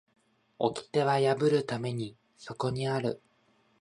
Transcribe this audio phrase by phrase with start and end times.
[0.57, 3.21] 掟は破るためにそこにある